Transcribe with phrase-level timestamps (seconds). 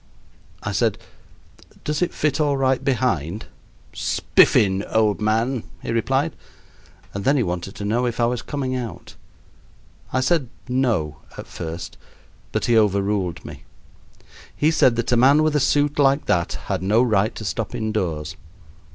[0.63, 0.97] I said:
[1.83, 3.45] "Does it fit all right behind?"
[3.93, 6.35] "Spiffin, old man," he replied.
[7.13, 9.13] And then he wanted to know if I was coming out.
[10.11, 11.99] I said "no" at first,
[12.51, 13.63] but he overruled me.
[14.55, 17.75] He said that a man with a suit like that had no right to stop
[17.75, 18.35] indoors.